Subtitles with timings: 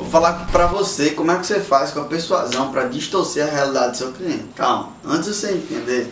[0.00, 3.50] Vou falar para você como é que você faz com a persuasão para distorcer a
[3.50, 4.48] realidade do seu cliente.
[4.56, 6.10] Calma, antes de você entender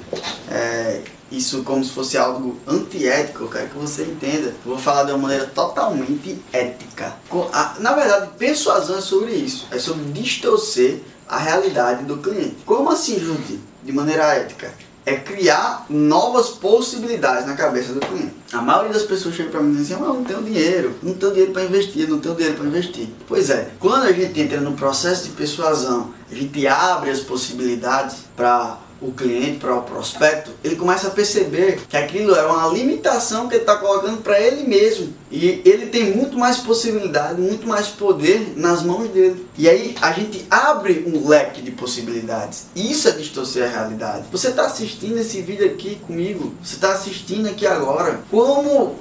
[0.51, 1.01] é,
[1.33, 4.55] isso como se fosse algo antiético, eu quero que você entenda.
[4.63, 7.17] Vou falar de uma maneira totalmente ética.
[7.81, 12.59] Na verdade, persuasão é sobre isso, é sobre distorcer a realidade do cliente.
[12.67, 13.59] Como assim, Judy?
[13.83, 14.71] De maneira ética
[15.09, 18.35] é criar novas possibilidades na cabeça do cliente.
[18.53, 21.15] A maioria das pessoas chega para mim e diz assim, ah, não tenho dinheiro, não
[21.15, 23.09] tenho dinheiro para investir, não tenho dinheiro para investir.
[23.27, 28.17] Pois é, quando a gente entra no processo de persuasão, a gente abre as possibilidades
[28.37, 33.49] para o cliente, para o prospecto, ele começa a perceber que aquilo é uma limitação
[33.49, 35.15] que ele está colocando para ele mesmo.
[35.31, 39.47] E ele tem muito mais possibilidade, muito mais poder nas mãos dele.
[39.57, 42.67] E aí a gente abre um leque de possibilidades.
[42.75, 44.25] Isso é distorcer a realidade.
[44.33, 48.21] Você está assistindo esse vídeo aqui comigo, você está assistindo aqui agora.
[48.31, 48.97] Como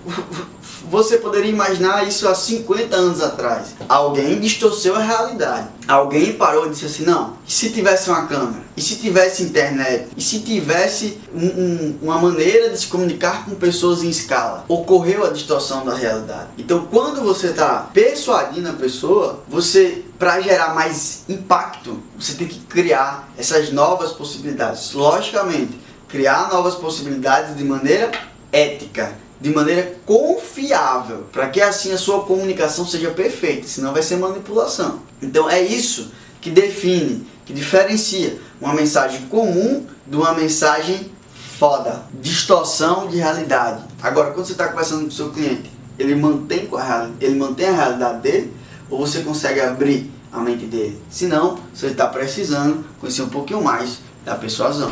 [0.89, 3.75] você poderia imaginar isso há 50 anos atrás?
[3.87, 5.67] Alguém distorceu a realidade.
[5.87, 8.63] Alguém parou e disse assim: não, e se tivesse uma câmera?
[8.75, 10.09] E se tivesse internet?
[10.15, 14.65] E se tivesse um, um, uma maneira de se comunicar com pessoas em escala?
[14.67, 16.49] Ocorreu a distorção da realidade.
[16.57, 22.59] Então, quando você está persuadindo a pessoa, você para gerar mais impacto, você tem que
[22.61, 24.93] criar essas novas possibilidades.
[24.93, 28.11] Logicamente, criar novas possibilidades de maneira
[28.51, 34.17] ética, de maneira confiável, para que assim a sua comunicação seja perfeita, senão vai ser
[34.17, 35.01] manipulação.
[35.21, 41.11] Então é isso que define, que diferencia uma mensagem comum de uma mensagem
[41.57, 43.83] foda, distorção de realidade.
[44.01, 47.67] Agora, quando você está conversando com o seu cliente, ele mantém, com a, ele mantém
[47.67, 48.53] a realidade dele
[48.89, 51.01] ou você consegue abrir a mente dele?
[51.09, 54.91] Se não, você está precisando conhecer um pouquinho mais da persuasão.